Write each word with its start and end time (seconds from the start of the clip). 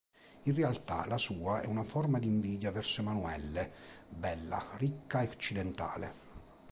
In 0.45 0.55
realtà, 0.55 1.05
la 1.05 1.19
sua 1.19 1.61
è 1.61 1.67
una 1.67 1.83
forma 1.83 2.17
d'invidia 2.17 2.71
verso 2.71 3.01
Emanuelle, 3.01 3.71
bella, 4.09 4.71
ricca 4.77 5.21
e 5.21 5.27
occidentale. 5.29 6.13